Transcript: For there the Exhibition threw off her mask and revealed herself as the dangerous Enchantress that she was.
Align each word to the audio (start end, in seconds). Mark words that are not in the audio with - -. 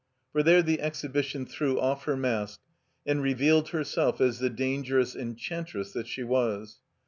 For 0.31 0.41
there 0.41 0.63
the 0.63 0.79
Exhibition 0.81 1.45
threw 1.45 1.79
off 1.79 2.05
her 2.05 2.17
mask 2.17 2.59
and 3.05 3.21
revealed 3.21 3.69
herself 3.69 4.19
as 4.19 4.39
the 4.39 4.49
dangerous 4.49 5.15
Enchantress 5.15 5.91
that 5.93 6.07
she 6.07 6.23
was. 6.23 6.79